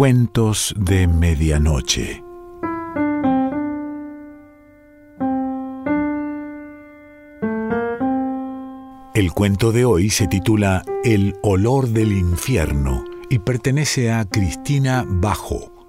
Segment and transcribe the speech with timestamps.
[0.00, 2.24] Cuentos de Medianoche.
[9.14, 15.79] El cuento de hoy se titula El olor del infierno y pertenece a Cristina Bajo.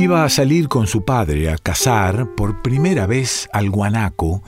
[0.00, 4.42] Iba a salir con su padre a cazar por primera vez al guanaco,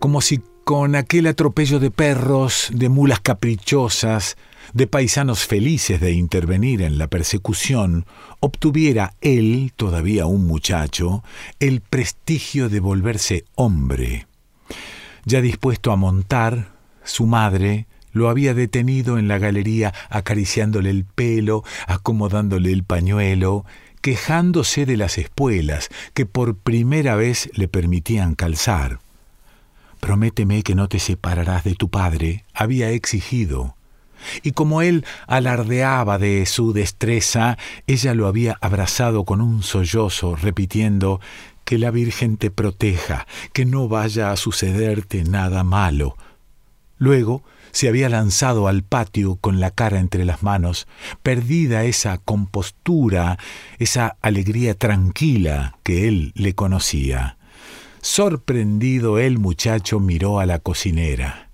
[0.00, 4.36] como si con aquel atropello de perros, de mulas caprichosas,
[4.72, 8.04] de paisanos felices de intervenir en la persecución,
[8.40, 11.22] obtuviera él, todavía un muchacho,
[11.60, 14.26] el prestigio de volverse hombre.
[15.24, 16.72] Ya dispuesto a montar,
[17.04, 23.64] su madre lo había detenido en la galería acariciándole el pelo, acomodándole el pañuelo,
[24.00, 29.00] quejándose de las espuelas que por primera vez le permitían calzar.
[30.00, 33.76] Prométeme que no te separarás de tu padre, había exigido.
[34.42, 41.20] Y como él alardeaba de su destreza, ella lo había abrazado con un sollozo, repitiendo
[41.64, 46.16] que la Virgen te proteja, que no vaya a sucederte nada malo.
[47.00, 50.86] Luego se había lanzado al patio con la cara entre las manos,
[51.22, 53.38] perdida esa compostura,
[53.78, 57.38] esa alegría tranquila que él le conocía.
[58.02, 61.48] Sorprendido el muchacho miró a la cocinera.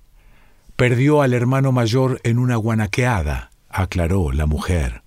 [0.75, 5.03] Perdió al hermano mayor en una guanaqueada, aclaró la mujer.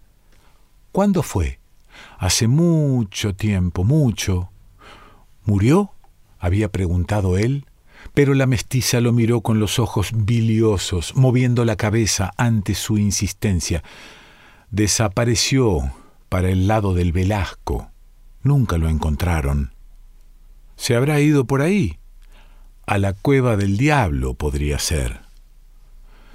[0.93, 1.59] ¿Cuándo fue?
[2.17, 4.51] Hace mucho tiempo, mucho.
[5.43, 5.91] ¿Murió?
[6.39, 7.65] había preguntado él,
[8.13, 13.83] pero la mestiza lo miró con los ojos biliosos, moviendo la cabeza ante su insistencia.
[14.71, 15.91] Desapareció
[16.29, 17.91] para el lado del Velasco.
[18.43, 19.73] Nunca lo encontraron.
[20.75, 21.99] Se habrá ido por ahí.
[22.85, 25.21] A la cueva del diablo podría ser.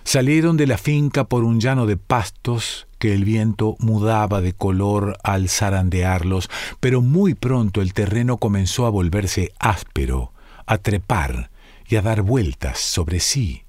[0.05, 5.17] Salieron de la finca por un llano de pastos que el viento mudaba de color
[5.23, 10.33] al zarandearlos, pero muy pronto el terreno comenzó a volverse áspero,
[10.67, 11.51] a trepar,
[11.97, 13.65] a dar vueltas sobre sí.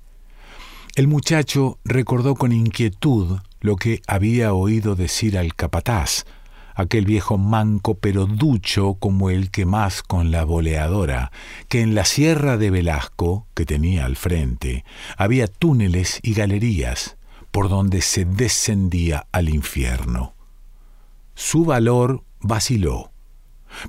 [0.95, 6.25] El muchacho recordó con inquietud lo que había oído decir al capataz,
[6.75, 11.31] aquel viejo manco pero ducho como el que más con la boleadora,
[11.67, 14.85] que en la sierra de Velasco, que tenía al frente,
[15.17, 17.17] había túneles y galerías
[17.51, 20.35] por donde se descendía al infierno.
[21.33, 23.11] Su valor vaciló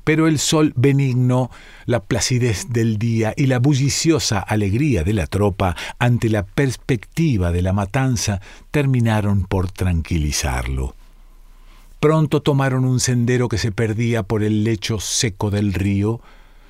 [0.04, 1.50] pero el sol benigno,
[1.84, 7.62] la placidez del día y la bulliciosa alegría de la tropa ante la perspectiva de
[7.62, 10.94] la matanza terminaron por tranquilizarlo.
[12.00, 16.20] Pronto tomaron un sendero que se perdía por el lecho seco del río,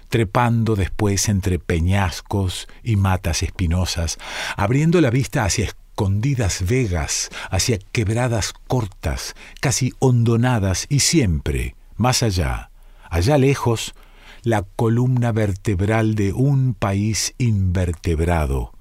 [0.09, 4.19] trepando después entre peñascos y matas espinosas,
[4.57, 12.71] abriendo la vista hacia escondidas vegas, hacia quebradas cortas, casi hondonadas y siempre, más allá,
[13.11, 13.95] allá lejos,
[14.43, 18.73] la columna vertebral de un país invertebrado,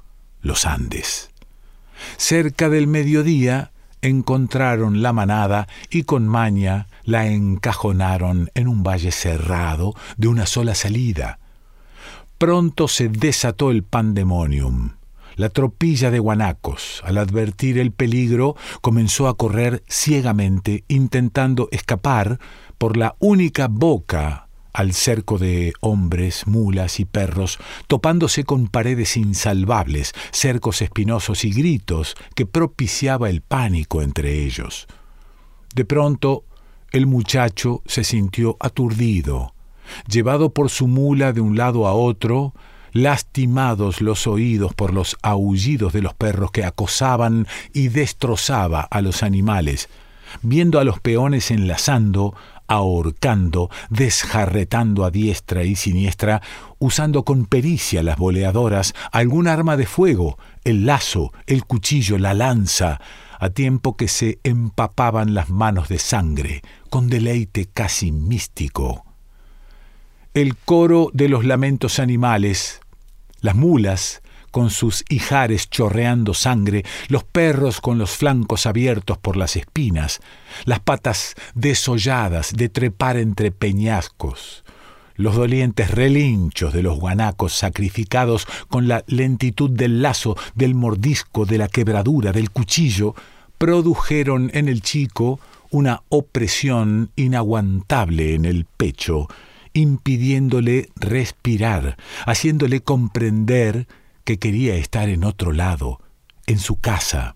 [0.42, 1.32] los Andes.
[2.18, 3.72] Cerca del mediodía
[4.02, 10.76] encontraron la manada y con maña la encajonaron en un valle cerrado de una sola
[10.76, 11.40] salida.
[12.38, 14.92] Pronto se desató el pandemonium.
[15.36, 22.40] La tropilla de guanacos, al advertir el peligro, comenzó a correr ciegamente, intentando escapar
[22.78, 30.14] por la única boca al cerco de hombres, mulas y perros, topándose con paredes insalvables,
[30.32, 34.88] cercos espinosos y gritos que propiciaba el pánico entre ellos.
[35.74, 36.44] De pronto,
[36.92, 39.54] el muchacho se sintió aturdido,
[40.10, 42.54] llevado por su mula de un lado a otro,
[42.96, 49.22] lastimados los oídos por los aullidos de los perros que acosaban y destrozaba a los
[49.22, 49.90] animales,
[50.42, 52.34] viendo a los peones enlazando,
[52.68, 56.42] ahorcando, desjarretando a diestra y siniestra,
[56.80, 63.02] usando con pericia las boleadoras, algún arma de fuego, el lazo, el cuchillo, la lanza,
[63.40, 69.04] a tiempo que se empapaban las manos de sangre, con deleite casi místico.
[70.34, 72.82] El coro de los lamentos animales,
[73.46, 74.22] las mulas,
[74.52, 80.22] con sus hijares chorreando sangre, los perros con los flancos abiertos por las espinas,
[80.64, 84.64] las patas desolladas de trepar entre peñascos,
[85.16, 91.58] los dolientes relinchos de los guanacos sacrificados con la lentitud del lazo, del mordisco, de
[91.58, 93.14] la quebradura, del cuchillo,
[93.58, 95.40] produjeron en el chico
[95.70, 99.28] una opresión inaguantable en el pecho,
[99.76, 103.88] impidiéndole respirar, haciéndole comprender
[104.24, 106.00] que quería estar en otro lado,
[106.48, 107.36] en su casa,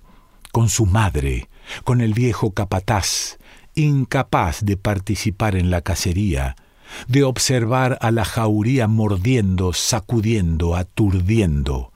[0.52, 1.50] con su madre,
[1.84, 3.38] con el viejo capataz,
[3.76, 6.56] incapaz de participar en la cacería,
[7.08, 11.92] de observar a la jauría mordiendo, sacudiendo, aturdiendo.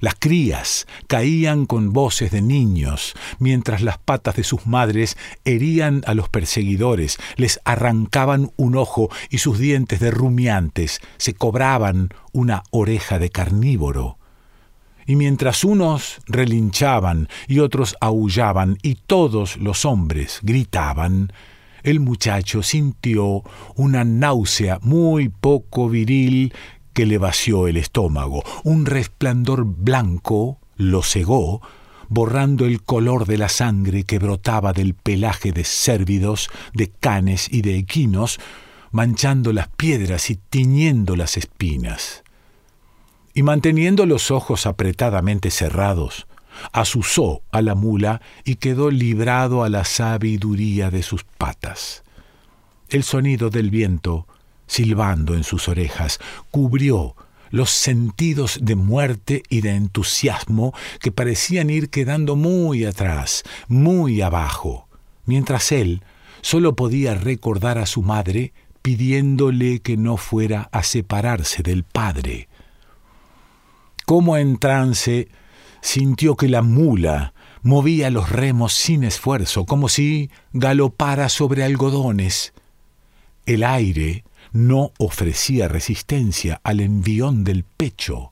[0.00, 6.14] Las crías caían con voces de niños, mientras las patas de sus madres herían a
[6.14, 13.18] los perseguidores, les arrancaban un ojo y sus dientes de rumiantes se cobraban una oreja
[13.18, 14.18] de carnívoro.
[15.06, 21.32] Y mientras unos relinchaban y otros aullaban y todos los hombres gritaban,
[21.82, 23.42] el muchacho sintió
[23.74, 26.52] una náusea muy poco viril
[26.92, 28.42] que le vació el estómago.
[28.64, 31.60] Un resplandor blanco lo cegó,
[32.08, 37.62] borrando el color de la sangre que brotaba del pelaje de cérvidos, de canes y
[37.62, 38.40] de equinos,
[38.90, 42.22] manchando las piedras y tiñendo las espinas.
[43.34, 46.26] Y manteniendo los ojos apretadamente cerrados,
[46.72, 52.02] asusó a la mula y quedó librado a la sabiduría de sus patas.
[52.88, 54.26] El sonido del viento
[54.68, 56.20] silbando en sus orejas,
[56.52, 57.16] cubrió
[57.50, 64.88] los sentidos de muerte y de entusiasmo que parecían ir quedando muy atrás, muy abajo,
[65.24, 66.02] mientras él
[66.40, 72.48] solo podía recordar a su madre pidiéndole que no fuera a separarse del padre.
[74.06, 75.28] Como en trance,
[75.80, 82.54] sintió que la mula movía los remos sin esfuerzo, como si galopara sobre algodones.
[83.44, 88.30] El aire no ofrecía resistencia al envión del pecho,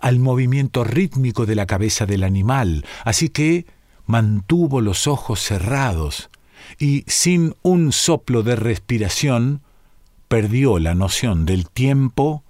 [0.00, 3.66] al movimiento rítmico de la cabeza del animal, así que
[4.06, 6.30] mantuvo los ojos cerrados
[6.78, 9.62] y sin un soplo de respiración
[10.28, 12.44] perdió la noción del tiempo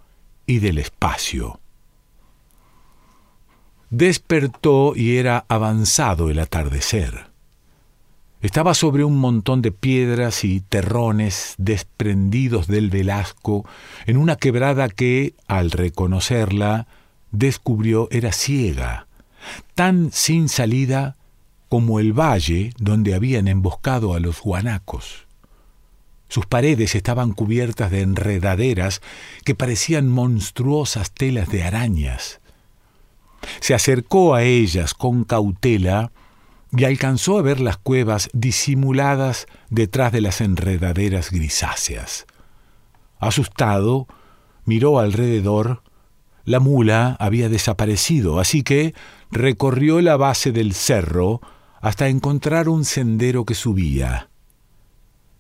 [0.47, 1.61] y del espacio.
[3.91, 7.32] Despertó y era avanzado el atardecer.
[8.43, 13.65] Estaba sobre un montón de piedras y terrones desprendidos del Velasco,
[14.05, 16.89] en una quebrada que, al reconocerla,
[17.31, 19.07] descubrió era ciega,
[19.77, 21.17] tan sin salida
[21.69, 25.29] como el valle donde habían emboscado a los guanacos.
[26.29, 29.03] Sus paredes estaban cubiertas de enredaderas
[29.45, 32.41] que parecían monstruosas telas de arañas.
[33.61, 36.11] Se acercó a ellas con cautela,
[36.75, 42.27] y alcanzó a ver las cuevas disimuladas detrás de las enredaderas grisáceas.
[43.19, 44.07] Asustado,
[44.65, 45.83] miró alrededor.
[46.45, 48.95] La mula había desaparecido, así que
[49.31, 51.41] recorrió la base del cerro
[51.81, 54.31] hasta encontrar un sendero que subía.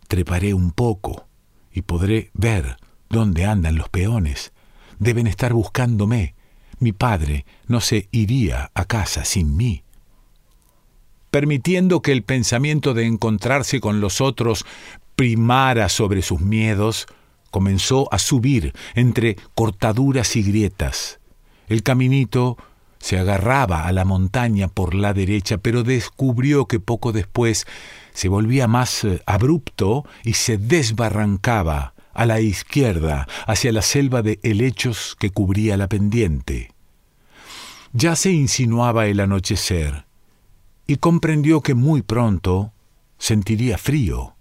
[0.08, 1.26] Treparé un poco
[1.72, 2.76] y podré ver
[3.08, 4.52] dónde andan los peones.
[4.98, 6.34] Deben estar buscándome.
[6.78, 9.82] Mi padre no se iría a casa sin mí
[11.32, 14.66] permitiendo que el pensamiento de encontrarse con los otros
[15.16, 17.06] primara sobre sus miedos,
[17.50, 21.20] comenzó a subir entre cortaduras y grietas.
[21.68, 22.58] El caminito
[22.98, 27.66] se agarraba a la montaña por la derecha, pero descubrió que poco después
[28.12, 34.38] se volvía más eh, abrupto y se desbarrancaba a la izquierda hacia la selva de
[34.42, 36.72] helechos que cubría la pendiente.
[37.94, 40.11] Ya se insinuaba el anochecer
[40.86, 42.72] y comprendió que muy pronto
[43.18, 44.34] sentiría frío.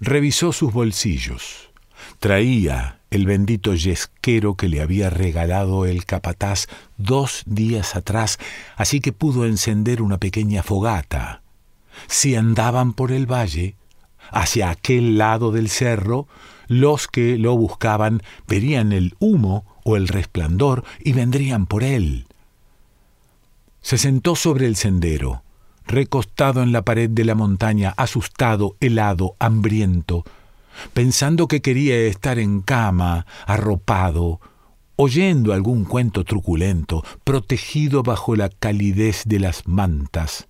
[0.00, 1.70] Revisó sus bolsillos.
[2.18, 8.38] Traía el bendito yesquero que le había regalado el capataz dos días atrás,
[8.76, 11.42] así que pudo encender una pequeña fogata.
[12.06, 13.74] Si andaban por el valle,
[14.30, 16.28] hacia aquel lado del cerro,
[16.68, 22.26] los que lo buscaban verían el humo o el resplandor y vendrían por él.
[23.90, 25.42] Se sentó sobre el sendero,
[25.84, 30.22] recostado en la pared de la montaña, asustado, helado, hambriento,
[30.92, 34.40] pensando que quería estar en cama, arropado,
[34.94, 40.46] oyendo algún cuento truculento, protegido bajo la calidez de las mantas,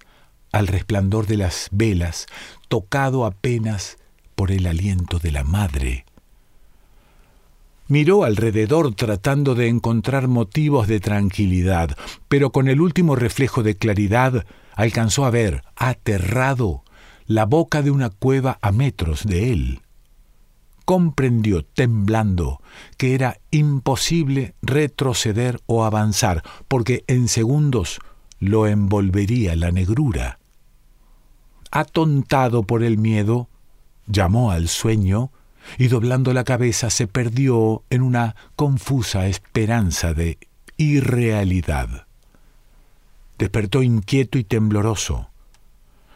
[0.52, 2.26] al resplandor de las velas,
[2.68, 3.96] tocado apenas
[4.34, 6.04] por el aliento de la madre.
[7.90, 11.96] Miró alrededor tratando de encontrar motivos de tranquilidad,
[12.28, 16.84] pero con el último reflejo de claridad alcanzó a ver, aterrado,
[17.26, 19.80] la boca de una cueva a metros de él.
[20.84, 22.62] Comprendió, temblando,
[22.96, 27.98] que era imposible retroceder o avanzar, porque en segundos
[28.38, 30.38] lo envolvería la negrura.
[31.72, 33.48] atontado por el miedo,
[34.06, 35.32] llamó al sueño
[35.78, 40.38] y doblando la cabeza se perdió en una confusa esperanza de
[40.76, 42.06] irrealidad.
[43.38, 45.28] Despertó inquieto y tembloroso.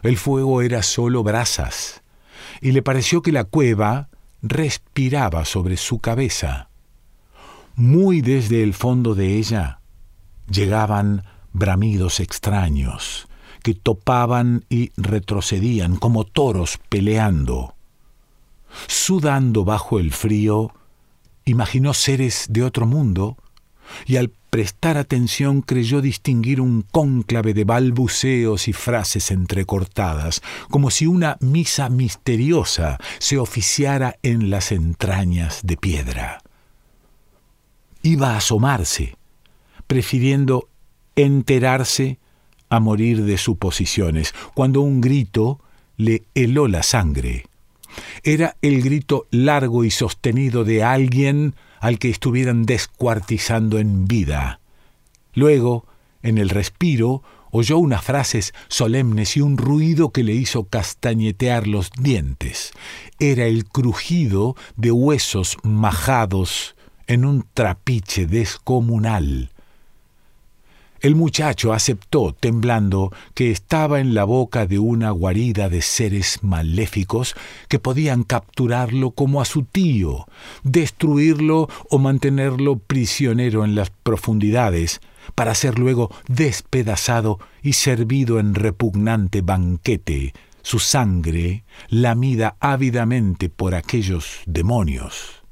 [0.03, 2.03] El fuego era solo brasas,
[2.61, 4.09] y le pareció que la cueva
[4.43, 6.69] respiraba sobre su cabeza.
[7.77, 9.81] Muy desde el fondo de ella
[10.51, 13.27] llegaban bramidos extraños,
[13.63, 17.75] que topaban y retrocedían como toros peleando.
[18.87, 20.73] Sudando bajo el frío,
[21.45, 23.37] imaginó seres de otro mundo
[24.07, 31.07] y al prestar atención creyó distinguir un cónclave de balbuceos y frases entrecortadas, como si
[31.07, 36.41] una misa misteriosa se oficiara en las entrañas de piedra.
[38.03, 39.17] Iba a asomarse,
[39.87, 40.69] prefiriendo
[41.17, 42.19] enterarse
[42.69, 45.61] a morir de suposiciones, cuando un grito
[45.97, 47.47] le heló la sangre.
[48.23, 54.61] Era el grito largo y sostenido de alguien al que estuvieran descuartizando en vida.
[55.35, 55.87] Luego,
[56.23, 61.91] en el respiro, oyó unas frases solemnes y un ruido que le hizo castañetear los
[61.93, 62.73] dientes.
[63.21, 66.75] Era el crujido de huesos majados
[67.07, 69.51] en un trapiche descomunal.
[71.05, 77.35] El muchacho aceptó, temblando, que estaba en la boca de una guarida de seres maléficos
[77.69, 80.27] que podían capturarlo como a su tío,
[80.63, 85.03] destruirlo o mantenerlo prisionero en las profundidades,
[85.35, 90.33] para ser luego despedazado y servido en repugnante banquete,
[90.63, 95.43] su sangre lamida ávidamente por aquellos demonios.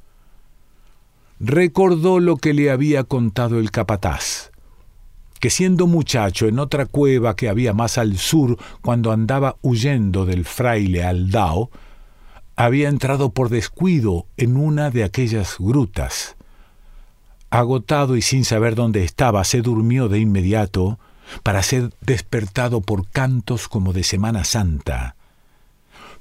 [1.41, 4.52] Recordó lo que le había contado el capataz
[5.43, 10.45] que siendo muchacho en otra cueva que había más al sur cuando andaba huyendo del
[10.45, 11.69] fraile Aldao,
[12.55, 16.37] había entrado por descuido en una de aquellas grutas.
[17.51, 21.01] Agotado y sin saber dónde estaba, se durmió de inmediato
[21.43, 25.17] para ser despertado por cantos como de Semana Santa.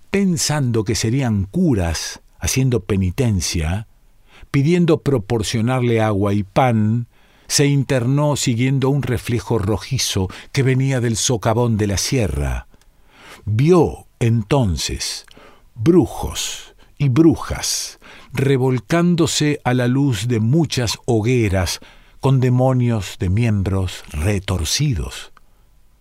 [0.10, 3.86] Pensando que serían curas haciendo penitencia,
[4.50, 7.06] pidiendo proporcionarle agua y pan,
[7.52, 12.68] se internó siguiendo un reflejo rojizo que venía del socavón de la sierra.
[13.44, 15.26] Vio entonces
[15.76, 18.00] brujos y brujas
[18.32, 21.82] revolcándose a la luz de muchas hogueras
[22.22, 25.34] con demonios de miembros retorcidos.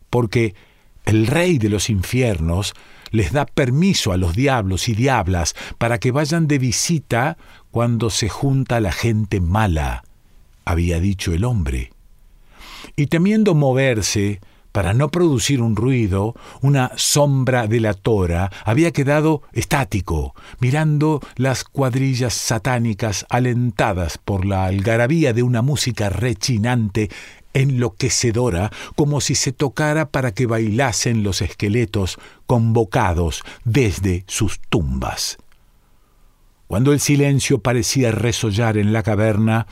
[0.08, 0.54] Porque
[1.04, 2.74] el rey de los infiernos
[3.10, 7.38] les da permiso a los diablos y diablas para que vayan de visita
[7.72, 10.04] cuando se junta la gente mala
[10.70, 11.92] había dicho el hombre.
[12.96, 14.40] Y temiendo moverse,
[14.72, 23.26] para no producir un ruido, una sombra delatora, había quedado estático, mirando las cuadrillas satánicas
[23.28, 27.10] alentadas por la algarabía de una música rechinante,
[27.52, 35.38] enloquecedora, como si se tocara para que bailasen los esqueletos convocados desde sus tumbas.
[36.68, 39.66] Cuando el silencio parecía resollar en la caverna,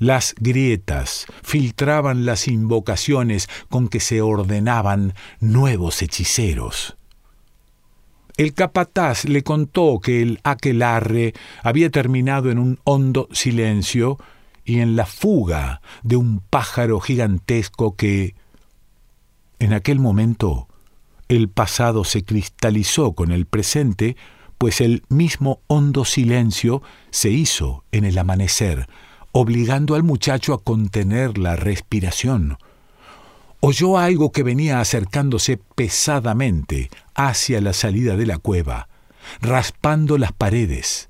[0.00, 6.96] las grietas filtraban las invocaciones con que se ordenaban nuevos hechiceros.
[8.36, 14.16] El capataz le contó que el aquelarre había terminado en un hondo silencio
[14.64, 18.34] y en la fuga de un pájaro gigantesco que,
[19.58, 20.68] en aquel momento,
[21.28, 24.16] el pasado se cristalizó con el presente,
[24.56, 28.88] pues el mismo hondo silencio se hizo en el amanecer,
[29.32, 32.58] obligando al muchacho a contener la respiración.
[33.60, 38.88] Oyó algo que venía acercándose pesadamente hacia la salida de la cueva,
[39.40, 41.08] raspando las paredes.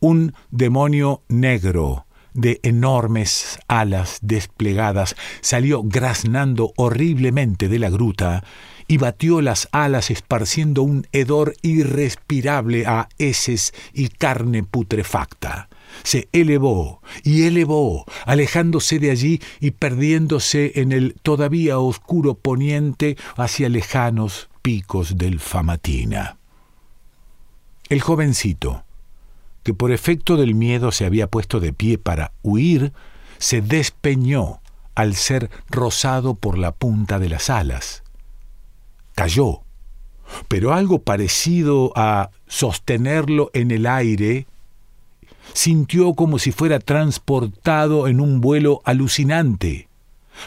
[0.00, 8.44] Un demonio negro, de enormes alas desplegadas, salió graznando horriblemente de la gruta
[8.86, 15.69] y batió las alas esparciendo un hedor irrespirable a heces y carne putrefacta
[16.02, 23.68] se elevó y elevó, alejándose de allí y perdiéndose en el todavía oscuro poniente hacia
[23.68, 26.36] lejanos picos del Famatina.
[27.88, 28.84] El jovencito,
[29.62, 32.92] que por efecto del miedo se había puesto de pie para huir,
[33.38, 34.60] se despeñó
[34.94, 38.02] al ser rozado por la punta de las alas.
[39.14, 39.62] Cayó,
[40.48, 44.46] pero algo parecido a sostenerlo en el aire
[45.52, 49.88] sintió como si fuera transportado en un vuelo alucinante.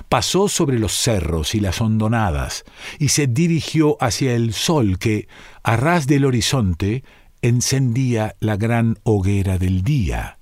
[0.09, 2.63] pasó sobre los cerros y las hondonadas
[2.97, 5.27] y se dirigió hacia el sol que,
[5.61, 7.03] a ras del horizonte,
[7.43, 10.39] encendía la gran hoguera del día.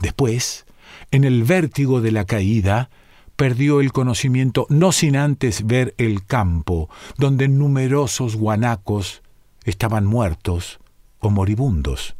[0.00, 0.64] Después,
[1.10, 2.88] en el vértigo de la caída,
[3.36, 6.88] perdió el conocimiento no sin antes ver el campo,
[7.18, 9.22] donde numerosos guanacos
[9.64, 10.78] estaban muertos
[11.18, 12.16] o moribundos.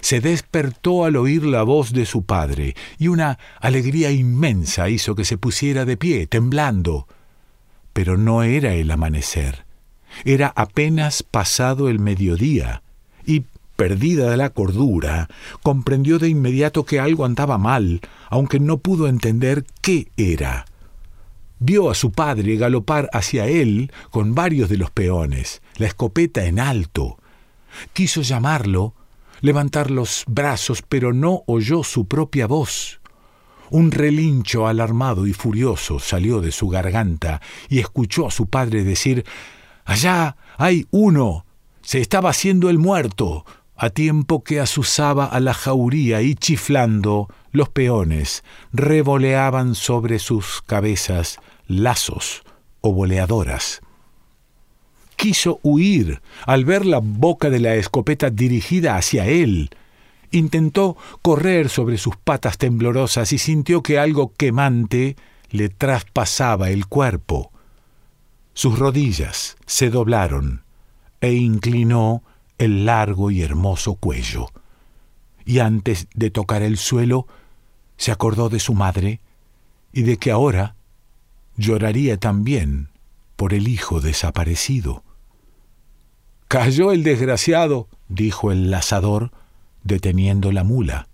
[0.00, 5.24] Se despertó al oír la voz de su padre, y una alegría inmensa hizo que
[5.24, 7.06] se pusiera de pie, temblando.
[7.92, 9.64] Pero no era el amanecer,
[10.24, 12.82] era apenas pasado el mediodía,
[13.26, 13.44] y,
[13.76, 15.28] perdida la cordura,
[15.62, 20.66] comprendió de inmediato que algo andaba mal, aunque no pudo entender qué era.
[21.60, 26.60] Vio a su padre galopar hacia él con varios de los peones, la escopeta en
[26.60, 27.18] alto.
[27.92, 28.94] Quiso llamarlo,
[29.40, 33.00] levantar los brazos, pero no oyó su propia voz.
[33.70, 39.24] Un relincho alarmado y furioso salió de su garganta y escuchó a su padre decir
[39.84, 41.44] Allá hay uno.
[41.82, 47.68] Se estaba haciendo el muerto, a tiempo que azuzaba a la jauría y chiflando los
[47.68, 52.42] peones revoleaban sobre sus cabezas lazos
[52.80, 53.80] o boleadoras
[55.18, 59.68] quiso huir al ver la boca de la escopeta dirigida hacia él.
[60.30, 65.16] Intentó correr sobre sus patas temblorosas y sintió que algo quemante
[65.50, 67.50] le traspasaba el cuerpo.
[68.54, 70.62] Sus rodillas se doblaron
[71.20, 72.22] e inclinó
[72.58, 74.46] el largo y hermoso cuello.
[75.44, 77.26] Y antes de tocar el suelo,
[77.96, 79.20] se acordó de su madre
[79.92, 80.76] y de que ahora
[81.56, 82.90] lloraría también
[83.34, 85.02] por el hijo desaparecido.
[86.48, 89.32] Cayó el desgraciado, dijo el lazador,
[89.84, 91.06] deteniendo la mula.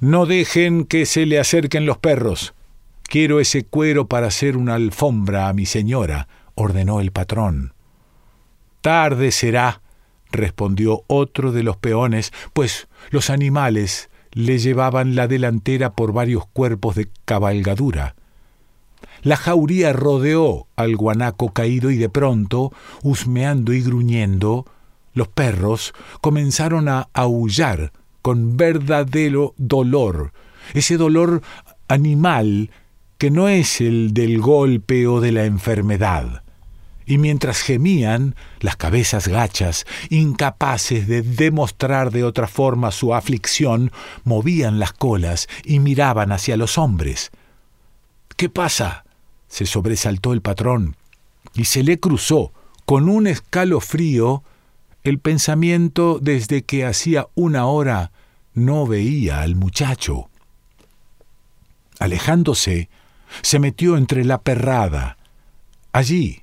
[0.00, 2.54] No dejen que se le acerquen los perros.
[3.02, 7.74] Quiero ese cuero para hacer una alfombra a mi señora, ordenó el patrón.
[8.80, 9.82] Tarde será,
[10.32, 16.94] respondió otro de los peones, pues los animales le llevaban la delantera por varios cuerpos
[16.94, 18.14] de cabalgadura.
[19.22, 24.66] La jauría rodeó al guanaco caído y de pronto, husmeando y gruñendo,
[25.12, 30.32] los perros comenzaron a aullar con verdadero dolor,
[30.74, 31.42] ese dolor
[31.88, 32.70] animal
[33.18, 36.42] que no es el del golpe o de la enfermedad.
[37.04, 43.90] Y mientras gemían, las cabezas gachas, incapaces de demostrar de otra forma su aflicción,
[44.24, 47.30] movían las colas y miraban hacia los hombres.
[48.36, 49.04] ¿Qué pasa?
[49.50, 50.96] Se sobresaltó el patrón
[51.52, 52.52] y se le cruzó
[52.86, 54.42] con un escalofrío
[55.04, 58.12] el pensamiento desde que hacía una hora
[58.54, 60.30] no veía al muchacho.
[61.98, 62.88] Alejándose,
[63.42, 65.18] se metió entre la perrada.
[65.92, 66.42] Allí,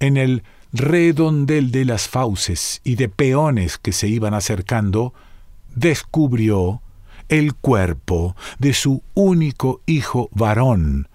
[0.00, 5.12] en el redondel de las fauces y de peones que se iban acercando,
[5.74, 6.82] descubrió
[7.28, 11.08] el cuerpo de su único hijo varón,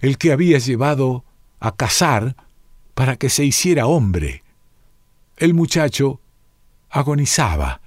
[0.00, 1.24] el que había llevado
[1.60, 2.36] a cazar
[2.94, 4.42] para que se hiciera hombre.
[5.36, 6.20] El muchacho
[6.90, 7.80] agonizaba,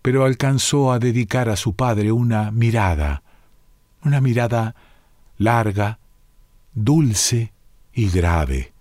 [0.00, 3.22] pero alcanzó a dedicar a su padre una mirada,
[4.04, 4.74] una mirada
[5.38, 5.98] larga,
[6.74, 7.52] dulce
[7.92, 8.72] y grave,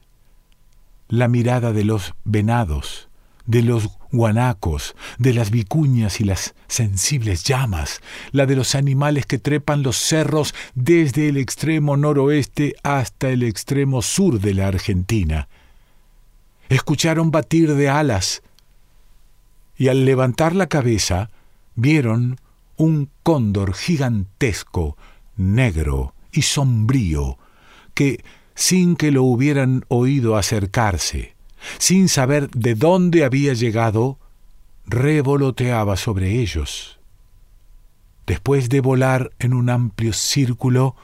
[1.08, 3.10] la mirada de los venados,
[3.46, 9.40] de los guanacos, de las vicuñas y las sensibles llamas, la de los animales que
[9.40, 15.48] trepan los cerros desde el extremo noroeste hasta el extremo sur de la Argentina.
[16.70, 18.44] Escucharon batir de alas
[19.78, 21.32] y al levantar la cabeza
[21.76, 22.38] vieron
[22.78, 24.98] un cóndor gigantesco,
[25.36, 27.38] negro y sombrío,
[27.94, 28.24] que,
[28.56, 31.36] sin que lo hubieran oído acercarse,
[31.78, 34.20] sin saber de dónde había llegado,
[34.86, 37.00] revoloteaba sobre ellos.
[38.26, 40.96] Después de volar en un amplio círculo,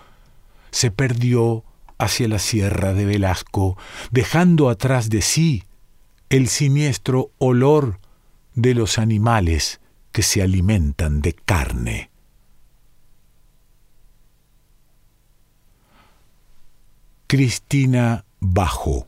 [0.71, 1.63] se perdió
[1.97, 3.77] hacia la sierra de Velasco,
[4.11, 5.63] dejando atrás de sí
[6.29, 7.99] el siniestro olor
[8.53, 9.79] de los animales
[10.11, 12.09] que se alimentan de carne.
[17.27, 19.07] Cristina Bajo